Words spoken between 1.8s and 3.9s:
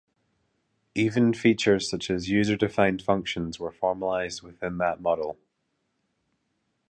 such as user-defined functions were